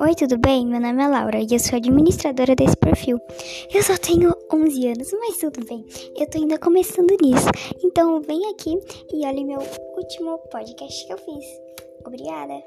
[0.00, 0.66] Oi, tudo bem?
[0.66, 3.20] Meu nome é Laura e eu sou administradora desse perfil.
[3.72, 5.84] Eu só tenho 11 anos, mas tudo bem.
[6.16, 7.48] Eu tô ainda começando nisso.
[7.82, 8.78] Então vem aqui
[9.12, 9.60] e olhe meu
[9.96, 11.44] último podcast que eu fiz.
[12.04, 12.62] Obrigada!